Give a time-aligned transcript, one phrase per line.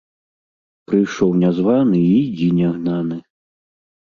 [0.91, 3.21] Прыйшоў нязваны і йдзі нягнаны